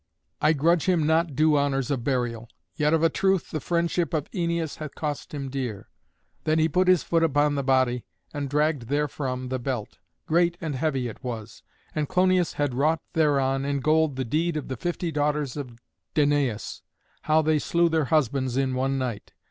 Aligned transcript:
I 0.41 0.53
grudge 0.53 0.85
him 0.85 1.05
not 1.05 1.35
due 1.35 1.55
honours 1.55 1.91
of 1.91 2.03
burial. 2.03 2.49
Yet 2.75 2.91
of 2.91 3.03
a 3.03 3.09
truth 3.09 3.51
the 3.51 3.59
friendship 3.59 4.15
of 4.15 4.31
Æneas 4.31 4.77
hath 4.77 4.95
cost 4.95 5.31
him 5.31 5.47
dear.'" 5.47 5.89
Then 6.43 6.57
he 6.57 6.67
put 6.67 6.87
his 6.87 7.03
foot 7.03 7.21
upon 7.23 7.53
the 7.53 7.61
body 7.63 8.05
and 8.33 8.49
dragged 8.49 8.87
therefrom 8.89 9.49
the 9.49 9.59
belt. 9.59 9.99
Great 10.25 10.57
and 10.59 10.73
heavy 10.73 11.07
it 11.07 11.23
was, 11.23 11.61
and 11.93 12.09
Clonius 12.09 12.53
had 12.53 12.73
wrought 12.73 13.03
thereon 13.13 13.63
in 13.63 13.79
gold 13.79 14.15
the 14.15 14.25
deed 14.25 14.57
of 14.57 14.69
the 14.69 14.75
fifty 14.75 15.11
daughters 15.11 15.55
of 15.55 15.77
Danaüs, 16.15 16.81
how 17.29 17.43
they 17.43 17.59
slew 17.59 17.87
their 17.87 18.05
husbands 18.05 18.57
in 18.57 18.73
one 18.73 18.97
night. 18.97 19.33